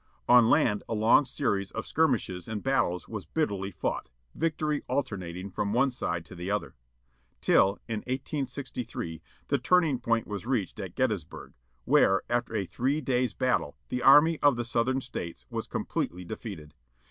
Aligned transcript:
On 0.27 0.49
land 0.49 0.81
a 0.89 0.95
long 0.95 1.25
series 1.25 1.69
of 1.69 1.85
skirmishes 1.85 2.47
and 2.47 2.63
battles 2.63 3.07
was 3.07 3.27
bitterly 3.27 3.69
fought, 3.69 4.09
victory 4.33 4.81
al 4.89 5.03
ternating 5.03 5.53
from 5.53 5.73
one 5.73 5.91
side 5.91 6.25
to 6.25 6.33
the 6.33 6.49
other. 6.49 6.73
Till, 7.39 7.77
in 7.87 7.99
1863, 8.07 9.21
the 9.49 9.59
turning 9.59 9.99
point 9.99 10.25
was 10.25 10.43
reached 10.47 10.79
at 10.79 10.95
Gettysburg, 10.95 11.53
where, 11.85 12.23
after 12.31 12.55
a 12.55 12.65
three 12.65 12.99
days' 12.99 13.35
battle 13.35 13.77
the 13.89 14.01
army 14.01 14.39
of 14.41 14.55
the 14.55 14.65
Southern 14.65 15.01
States 15.01 15.45
was 15.51 15.67
completely 15.67 16.25
defeated. 16.25 16.73